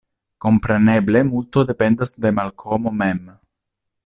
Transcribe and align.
Kompreneble 0.45 1.21
multo 1.27 1.65
dependas 1.73 2.17
de 2.25 2.35
Malkomo 2.39 2.99
mem. 3.05 3.25